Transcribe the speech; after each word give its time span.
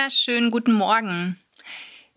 Wunderschönen 0.00 0.50
guten 0.50 0.72
Morgen. 0.72 1.38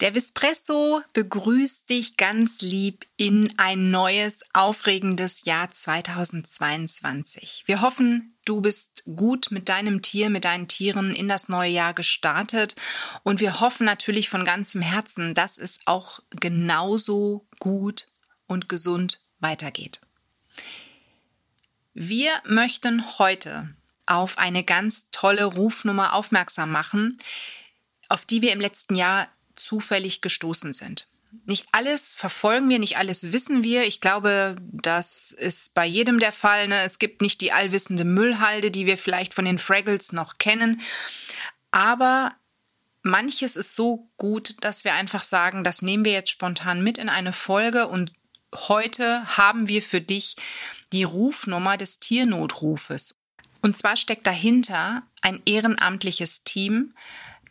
Der 0.00 0.12
Vespresso 0.12 1.00
begrüßt 1.12 1.88
dich 1.88 2.16
ganz 2.16 2.60
lieb 2.60 3.06
in 3.16 3.54
ein 3.56 3.92
neues, 3.92 4.40
aufregendes 4.52 5.44
Jahr 5.44 5.68
2022. 5.68 7.62
Wir 7.66 7.80
hoffen, 7.80 8.36
du 8.44 8.60
bist 8.60 9.04
gut 9.04 9.52
mit 9.52 9.68
deinem 9.68 10.02
Tier, 10.02 10.28
mit 10.28 10.44
deinen 10.44 10.66
Tieren 10.66 11.14
in 11.14 11.28
das 11.28 11.48
neue 11.48 11.70
Jahr 11.70 11.94
gestartet 11.94 12.74
und 13.22 13.38
wir 13.38 13.60
hoffen 13.60 13.84
natürlich 13.84 14.28
von 14.28 14.44
ganzem 14.44 14.82
Herzen, 14.82 15.34
dass 15.34 15.56
es 15.56 15.78
auch 15.84 16.18
genauso 16.30 17.46
gut 17.60 18.08
und 18.48 18.68
gesund 18.68 19.20
weitergeht. 19.38 20.00
Wir 21.94 22.32
möchten 22.44 23.04
heute 23.20 23.72
auf 24.06 24.36
eine 24.36 24.64
ganz 24.64 25.10
tolle 25.12 25.44
Rufnummer 25.44 26.14
aufmerksam 26.14 26.72
machen, 26.72 27.18
auf 28.08 28.24
die 28.24 28.42
wir 28.42 28.52
im 28.52 28.60
letzten 28.60 28.94
Jahr 28.94 29.28
zufällig 29.54 30.20
gestoßen 30.20 30.72
sind. 30.72 31.08
Nicht 31.44 31.66
alles 31.72 32.14
verfolgen 32.14 32.68
wir, 32.70 32.78
nicht 32.78 32.96
alles 32.96 33.32
wissen 33.32 33.62
wir. 33.62 33.84
Ich 33.84 34.00
glaube, 34.00 34.56
das 34.60 35.30
ist 35.32 35.74
bei 35.74 35.84
jedem 35.84 36.18
der 36.18 36.32
Fall. 36.32 36.68
Ne? 36.68 36.82
Es 36.82 36.98
gibt 36.98 37.20
nicht 37.20 37.40
die 37.40 37.52
allwissende 37.52 38.04
Müllhalde, 38.04 38.70
die 38.70 38.86
wir 38.86 38.96
vielleicht 38.96 39.34
von 39.34 39.44
den 39.44 39.58
Fraggles 39.58 40.12
noch 40.12 40.38
kennen. 40.38 40.80
Aber 41.70 42.30
manches 43.02 43.56
ist 43.56 43.74
so 43.74 44.08
gut, 44.16 44.56
dass 44.60 44.84
wir 44.84 44.94
einfach 44.94 45.22
sagen, 45.22 45.64
das 45.64 45.82
nehmen 45.82 46.04
wir 46.04 46.12
jetzt 46.12 46.30
spontan 46.30 46.82
mit 46.82 46.96
in 46.96 47.10
eine 47.10 47.34
Folge 47.34 47.88
und 47.88 48.12
heute 48.54 49.36
haben 49.36 49.68
wir 49.68 49.82
für 49.82 50.00
dich 50.00 50.36
die 50.92 51.04
Rufnummer 51.04 51.76
des 51.76 52.00
Tiernotrufes. 52.00 53.16
Und 53.60 53.76
zwar 53.76 53.96
steckt 53.96 54.26
dahinter 54.26 55.02
ein 55.20 55.42
ehrenamtliches 55.44 56.44
Team, 56.44 56.94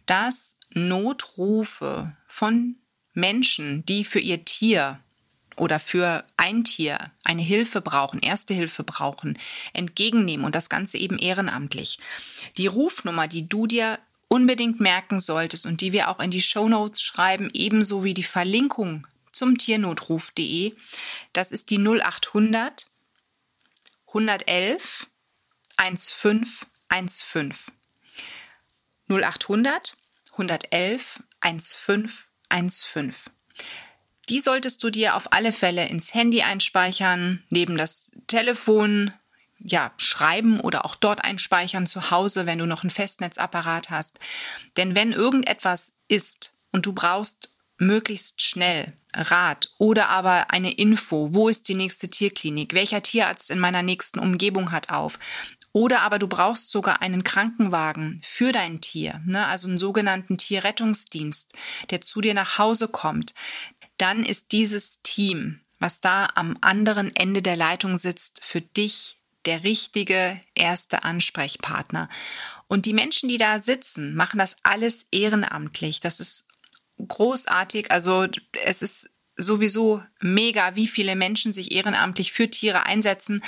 das 0.08 0.58
Notrufe 0.72 2.16
von 2.28 2.78
Menschen, 3.14 3.86
die 3.86 4.04
für 4.04 4.20
ihr 4.20 4.46
Tier 4.46 5.00
oder 5.56 5.80
für 5.80 6.24
ein 6.38 6.64
Tier 6.64 7.12
eine 7.24 7.42
Hilfe 7.42 7.82
brauchen, 7.82 8.20
erste 8.20 8.54
Hilfe 8.54 8.84
brauchen, 8.84 9.40
entgegennehmen 9.74 10.46
und 10.46 10.56
das 10.56 10.70
Ganze 10.70 10.98
eben 10.98 11.18
ehrenamtlich. 11.18 12.00
Die 12.58 12.68
Rufnummer, 12.68 13.28
die 13.28 13.50
du 13.50 13.68
dir 13.68 14.00
unbedingt 14.30 14.80
merken 14.80 15.20
solltest 15.20 15.66
und 15.66 15.82
die 15.82 15.94
wir 15.94 16.10
auch 16.10 16.20
in 16.20 16.32
die 16.32 16.42
Show 16.42 16.70
Notes 16.70 17.02
schreiben, 17.02 17.50
ebenso 17.54 18.04
wie 18.04 18.14
die 18.14 18.24
Verlinkung 18.24 19.08
zum 19.32 19.58
Tiernotruf.de, 19.58 20.74
das 21.34 21.52
ist 21.52 21.70
die 21.70 21.80
0800 21.80 22.88
111 24.08 25.08
1515. 25.78 27.77
0800 29.10 29.96
111 30.34 31.24
1515. 31.40 33.14
Die 34.30 34.40
solltest 34.40 34.84
du 34.84 34.90
dir 34.90 35.16
auf 35.16 35.32
alle 35.34 35.54
Fälle 35.54 35.88
ins 35.88 36.14
Handy 36.14 36.42
einspeichern, 36.42 37.44
neben 37.50 37.78
das 37.78 38.12
Telefon, 38.28 39.12
ja, 39.60 39.92
schreiben 39.98 40.60
oder 40.60 40.86
auch 40.86 40.96
dort 40.96 41.24
einspeichern 41.24 41.88
zu 41.88 42.12
Hause, 42.12 42.46
wenn 42.46 42.60
du 42.60 42.66
noch 42.66 42.84
einen 42.84 42.92
Festnetzapparat 42.92 43.90
hast. 43.90 44.20
Denn 44.76 44.96
wenn 44.96 45.14
irgendetwas 45.14 45.94
ist 46.08 46.54
und 46.72 46.86
du 46.86 46.94
brauchst 46.94 47.52
möglichst 47.80 48.42
schnell 48.42 48.94
Rat 49.14 49.72
oder 49.78 50.10
aber 50.10 50.52
eine 50.52 50.72
Info, 50.72 51.34
wo 51.34 51.50
ist 51.50 51.70
die 51.70 51.76
nächste 51.76 52.10
Tierklinik, 52.10 52.74
welcher 52.74 53.02
Tierarzt 53.02 53.50
in 53.50 53.60
meiner 53.60 53.82
nächsten 53.82 54.20
Umgebung 54.20 54.72
hat 54.72 54.90
auf, 54.90 55.18
oder 55.72 56.02
aber 56.02 56.20
du 56.20 56.28
brauchst 56.28 56.72
sogar 56.72 57.02
einen 57.02 57.24
Krankenwagen 57.24 58.22
für 58.24 58.52
dein 58.52 58.82
Tier, 58.82 59.22
ne? 59.26 59.46
also 59.48 59.68
einen 59.68 59.78
sogenannten 59.78 60.38
Tierrettungsdienst, 60.38 61.54
der 61.90 62.02
zu 62.02 62.22
dir 62.22 62.34
nach 62.34 62.58
Hause 62.58 62.88
kommt. 62.88 63.34
Dann 63.98 64.24
ist 64.24 64.52
dieses 64.52 65.02
Team, 65.02 65.60
was 65.80 66.02
da 66.02 66.28
am 66.36 66.58
anderen 66.62 67.16
Ende 67.16 67.42
der 67.42 67.56
Leitung 67.56 68.00
sitzt, 68.00 68.44
für 68.44 68.62
dich 68.62 69.18
der 69.46 69.64
richtige 69.64 70.40
erste 70.56 71.04
Ansprechpartner. 71.04 72.10
Und 72.68 72.86
die 72.86 72.94
Menschen, 72.94 73.30
die 73.30 73.38
da 73.38 73.60
sitzen, 73.60 74.14
machen 74.14 74.40
das 74.40 74.58
alles 74.64 75.06
ehrenamtlich. 75.12 76.00
Das 76.00 76.20
ist 76.20 76.48
großartig. 77.08 77.92
Also 77.92 78.28
es 78.66 78.82
ist 78.82 79.10
sowieso 79.38 80.04
mega, 80.22 80.76
wie 80.76 80.88
viele 80.88 81.16
Menschen 81.16 81.54
sich 81.54 81.72
ehrenamtlich 81.72 82.32
für 82.32 82.50
Tiere 82.50 82.86
einsetzen. 82.86 83.42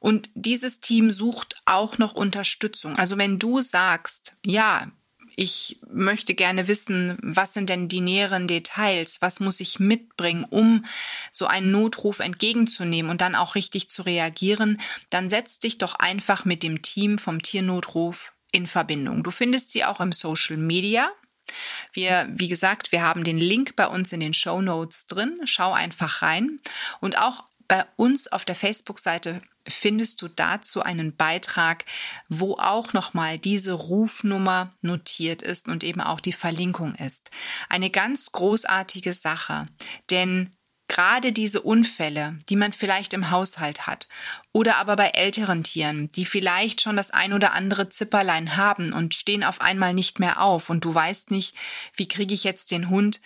Und 0.00 0.30
dieses 0.34 0.80
Team 0.80 1.10
sucht 1.10 1.56
auch 1.66 1.98
noch 1.98 2.14
Unterstützung. 2.14 2.96
Also 2.96 3.18
wenn 3.18 3.38
du 3.38 3.60
sagst, 3.60 4.34
ja, 4.44 4.86
ich 5.38 5.78
möchte 5.92 6.34
gerne 6.34 6.66
wissen, 6.66 7.18
was 7.20 7.52
sind 7.52 7.68
denn 7.68 7.88
die 7.88 8.00
näheren 8.00 8.48
Details? 8.48 9.20
Was 9.20 9.38
muss 9.38 9.60
ich 9.60 9.78
mitbringen, 9.78 10.46
um 10.48 10.84
so 11.30 11.46
einen 11.46 11.70
Notruf 11.70 12.20
entgegenzunehmen 12.20 13.10
und 13.10 13.20
dann 13.20 13.34
auch 13.34 13.54
richtig 13.54 13.90
zu 13.90 14.02
reagieren? 14.02 14.80
Dann 15.10 15.28
setz 15.28 15.58
dich 15.58 15.76
doch 15.76 15.94
einfach 15.96 16.46
mit 16.46 16.62
dem 16.62 16.80
Team 16.80 17.18
vom 17.18 17.42
Tiernotruf 17.42 18.32
in 18.50 18.66
Verbindung. 18.66 19.22
Du 19.22 19.30
findest 19.30 19.72
sie 19.72 19.84
auch 19.84 20.00
im 20.00 20.12
Social 20.12 20.56
Media. 20.56 21.10
Wir, 21.92 22.28
wie 22.30 22.48
gesagt, 22.48 22.92
wir 22.92 23.02
haben 23.02 23.24
den 23.24 23.38
Link 23.38 23.76
bei 23.76 23.86
uns 23.86 24.12
in 24.12 24.20
den 24.20 24.34
Show 24.34 24.60
Notes 24.60 25.06
drin. 25.06 25.40
Schau 25.44 25.72
einfach 25.72 26.22
rein. 26.22 26.58
Und 27.00 27.18
auch 27.18 27.44
bei 27.68 27.84
uns 27.96 28.28
auf 28.28 28.44
der 28.44 28.54
Facebook-Seite 28.54 29.40
findest 29.68 30.22
du 30.22 30.28
dazu 30.28 30.82
einen 30.82 31.16
Beitrag, 31.16 31.84
wo 32.28 32.54
auch 32.54 32.92
nochmal 32.92 33.38
diese 33.38 33.72
Rufnummer 33.72 34.72
notiert 34.80 35.42
ist 35.42 35.68
und 35.68 35.82
eben 35.82 36.00
auch 36.00 36.20
die 36.20 36.32
Verlinkung 36.32 36.94
ist. 36.94 37.30
Eine 37.68 37.90
ganz 37.90 38.30
großartige 38.32 39.12
Sache, 39.12 39.66
denn 40.10 40.50
Gerade 40.88 41.32
diese 41.32 41.62
Unfälle, 41.62 42.38
die 42.48 42.56
man 42.56 42.72
vielleicht 42.72 43.12
im 43.12 43.30
Haushalt 43.30 43.86
hat 43.86 44.06
oder 44.52 44.76
aber 44.76 44.94
bei 44.94 45.08
älteren 45.08 45.64
Tieren, 45.64 46.10
die 46.12 46.24
vielleicht 46.24 46.80
schon 46.80 46.96
das 46.96 47.10
ein 47.10 47.32
oder 47.32 47.52
andere 47.52 47.88
Zipperlein 47.88 48.56
haben 48.56 48.92
und 48.92 49.14
stehen 49.14 49.42
auf 49.42 49.60
einmal 49.60 49.94
nicht 49.94 50.20
mehr 50.20 50.40
auf 50.40 50.70
und 50.70 50.84
du 50.84 50.94
weißt 50.94 51.32
nicht, 51.32 51.56
wie 51.94 52.06
kriege 52.06 52.34
ich 52.34 52.44
jetzt 52.44 52.70
den 52.70 52.88
Hund 52.88 53.20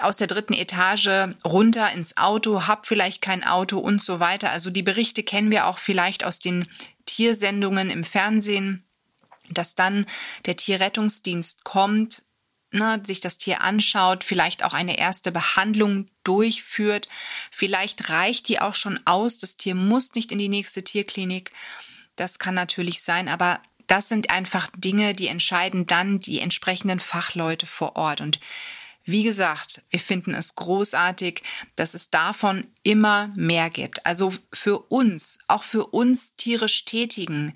aus 0.00 0.16
der 0.16 0.26
dritten 0.26 0.52
Etage 0.52 1.34
runter 1.44 1.92
ins 1.92 2.16
Auto, 2.16 2.66
hab 2.66 2.86
vielleicht 2.86 3.22
kein 3.22 3.44
Auto 3.44 3.78
und 3.78 4.02
so 4.02 4.20
weiter. 4.20 4.50
Also 4.50 4.70
die 4.70 4.82
Berichte 4.82 5.22
kennen 5.22 5.50
wir 5.50 5.66
auch 5.66 5.78
vielleicht 5.78 6.24
aus 6.24 6.40
den 6.40 6.66
Tiersendungen 7.04 7.90
im 7.90 8.04
Fernsehen, 8.04 8.84
dass 9.48 9.74
dann 9.74 10.06
der 10.46 10.56
Tierrettungsdienst 10.56 11.64
kommt, 11.64 12.22
ne, 12.72 13.00
sich 13.04 13.20
das 13.20 13.38
Tier 13.38 13.62
anschaut, 13.62 14.24
vielleicht 14.24 14.64
auch 14.64 14.72
eine 14.72 14.98
erste 14.98 15.32
Behandlung 15.32 16.06
durchführt. 16.24 17.08
Vielleicht 17.50 18.10
reicht 18.10 18.48
die 18.48 18.60
auch 18.60 18.74
schon 18.74 19.00
aus. 19.06 19.38
Das 19.38 19.56
Tier 19.56 19.74
muss 19.74 20.14
nicht 20.14 20.32
in 20.32 20.38
die 20.38 20.48
nächste 20.48 20.82
Tierklinik. 20.82 21.50
Das 22.16 22.38
kann 22.38 22.54
natürlich 22.54 23.02
sein, 23.02 23.28
aber 23.28 23.60
das 23.86 24.08
sind 24.08 24.30
einfach 24.30 24.68
Dinge, 24.76 25.14
die 25.14 25.26
entscheiden 25.26 25.86
dann 25.86 26.20
die 26.20 26.40
entsprechenden 26.40 27.00
Fachleute 27.00 27.66
vor 27.66 27.96
Ort. 27.96 28.20
Und 28.20 28.38
wie 29.04 29.24
gesagt, 29.24 29.82
wir 29.90 29.98
finden 29.98 30.34
es 30.34 30.54
großartig, 30.54 31.42
dass 31.74 31.94
es 31.94 32.10
davon 32.10 32.66
immer 32.84 33.32
mehr 33.34 33.68
gibt. 33.70 34.06
Also 34.06 34.32
für 34.52 34.78
uns, 34.78 35.40
auch 35.48 35.64
für 35.64 35.86
uns 35.86 36.36
tierisch 36.36 36.84
Tätigen, 36.84 37.54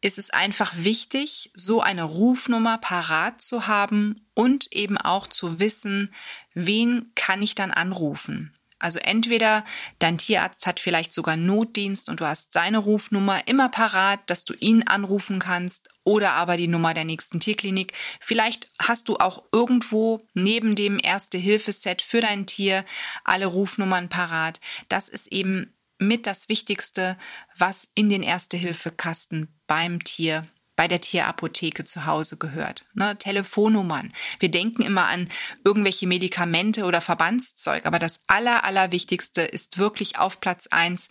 ist 0.00 0.18
es 0.18 0.30
einfach 0.30 0.72
wichtig, 0.76 1.50
so 1.54 1.80
eine 1.80 2.04
Rufnummer 2.04 2.78
parat 2.78 3.40
zu 3.40 3.66
haben 3.66 4.26
und 4.34 4.72
eben 4.72 4.96
auch 4.98 5.26
zu 5.26 5.58
wissen, 5.58 6.14
wen 6.54 7.12
kann 7.14 7.42
ich 7.42 7.54
dann 7.54 7.70
anrufen. 7.70 8.54
Also 8.80 9.00
entweder 9.00 9.64
dein 9.98 10.18
Tierarzt 10.18 10.66
hat 10.66 10.78
vielleicht 10.78 11.12
sogar 11.12 11.36
Notdienst 11.36 12.08
und 12.08 12.20
du 12.20 12.26
hast 12.26 12.52
seine 12.52 12.78
Rufnummer 12.78 13.40
immer 13.46 13.68
parat, 13.68 14.20
dass 14.26 14.44
du 14.44 14.54
ihn 14.54 14.84
anrufen 14.86 15.40
kannst 15.40 15.88
oder 16.04 16.32
aber 16.32 16.56
die 16.56 16.68
Nummer 16.68 16.94
der 16.94 17.04
nächsten 17.04 17.40
Tierklinik. 17.40 17.92
Vielleicht 18.20 18.70
hast 18.80 19.08
du 19.08 19.16
auch 19.16 19.42
irgendwo 19.50 20.18
neben 20.34 20.76
dem 20.76 20.98
Erste-Hilfe-Set 21.02 22.02
für 22.02 22.20
dein 22.20 22.46
Tier 22.46 22.84
alle 23.24 23.46
Rufnummern 23.46 24.08
parat. 24.08 24.60
Das 24.88 25.08
ist 25.08 25.32
eben 25.32 25.74
mit 25.98 26.26
das 26.26 26.48
Wichtigste, 26.48 27.16
was 27.56 27.88
in 27.94 28.08
den 28.08 28.22
Erste-Hilfe-Kasten 28.22 29.48
beim 29.66 30.02
Tier 30.04 30.42
bei 30.78 30.86
der 30.86 31.00
Tierapotheke 31.00 31.82
zu 31.82 32.06
Hause 32.06 32.36
gehört. 32.36 32.84
Ne, 32.94 33.18
Telefonnummern. 33.18 34.12
Wir 34.38 34.48
denken 34.48 34.82
immer 34.82 35.08
an 35.08 35.28
irgendwelche 35.64 36.06
Medikamente 36.06 36.84
oder 36.84 37.00
Verbandszeug, 37.00 37.84
aber 37.84 37.98
das 37.98 38.20
Aller, 38.28 38.62
Allerwichtigste 38.62 39.42
ist 39.42 39.78
wirklich 39.78 40.20
auf 40.20 40.40
Platz 40.40 40.68
eins 40.68 41.08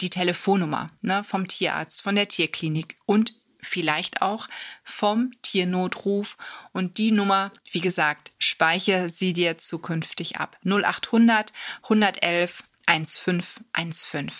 die 0.00 0.10
Telefonnummer 0.10 0.86
ne, 1.02 1.24
vom 1.24 1.48
Tierarzt, 1.48 2.02
von 2.02 2.14
der 2.14 2.28
Tierklinik 2.28 2.96
und 3.04 3.34
vielleicht 3.60 4.22
auch 4.22 4.46
vom 4.84 5.32
Tiernotruf. 5.42 6.36
Und 6.72 6.98
die 6.98 7.10
Nummer, 7.10 7.52
wie 7.72 7.80
gesagt, 7.80 8.32
speichere 8.38 9.08
sie 9.08 9.32
dir 9.32 9.58
zukünftig 9.58 10.36
ab. 10.36 10.56
0800 10.64 11.52
111 11.82 12.62
1515. 12.86 14.30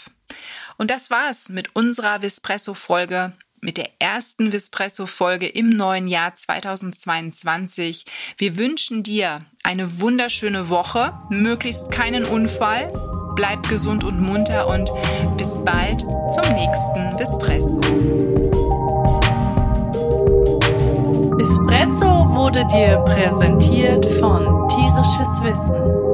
Und 0.76 0.90
das 0.90 1.10
war's 1.10 1.48
mit 1.48 1.74
unserer 1.74 2.20
Vespresso-Folge 2.20 3.32
mit 3.64 3.78
der 3.78 3.88
ersten 3.98 4.52
Vispresso-Folge 4.52 5.46
im 5.46 5.70
neuen 5.70 6.06
Jahr 6.06 6.34
2022. 6.34 8.04
Wir 8.36 8.58
wünschen 8.58 9.02
dir 9.02 9.40
eine 9.62 10.00
wunderschöne 10.00 10.68
Woche, 10.68 11.10
möglichst 11.30 11.90
keinen 11.90 12.24
Unfall, 12.26 12.88
bleib 13.34 13.66
gesund 13.68 14.04
und 14.04 14.20
munter 14.20 14.68
und 14.68 14.90
bis 15.38 15.58
bald 15.64 16.02
zum 16.02 16.52
nächsten 16.52 17.18
Vispresso. 17.18 17.80
Espresso 21.40 22.34
wurde 22.34 22.66
dir 22.66 22.98
präsentiert 22.98 24.04
von 24.20 24.68
Tierisches 24.68 25.40
Wissen 25.42 26.13